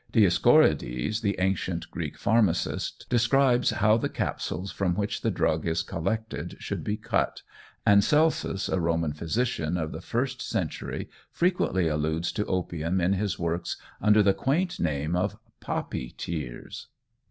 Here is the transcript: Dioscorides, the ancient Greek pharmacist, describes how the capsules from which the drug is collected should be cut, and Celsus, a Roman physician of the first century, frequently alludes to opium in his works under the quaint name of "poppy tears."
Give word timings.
Dioscorides, 0.11 1.21
the 1.21 1.35
ancient 1.39 1.91
Greek 1.91 2.17
pharmacist, 2.17 3.05
describes 3.07 3.69
how 3.69 3.97
the 3.97 4.09
capsules 4.09 4.71
from 4.71 4.95
which 4.95 5.21
the 5.21 5.29
drug 5.29 5.67
is 5.67 5.83
collected 5.83 6.55
should 6.59 6.83
be 6.83 6.97
cut, 6.97 7.43
and 7.85 8.03
Celsus, 8.03 8.67
a 8.67 8.79
Roman 8.79 9.13
physician 9.13 9.77
of 9.77 9.91
the 9.91 10.01
first 10.01 10.41
century, 10.41 11.07
frequently 11.31 11.87
alludes 11.87 12.31
to 12.31 12.45
opium 12.47 12.99
in 12.99 13.13
his 13.13 13.37
works 13.37 13.77
under 14.01 14.23
the 14.23 14.33
quaint 14.33 14.79
name 14.79 15.15
of 15.15 15.37
"poppy 15.59 16.15
tears." 16.17 16.87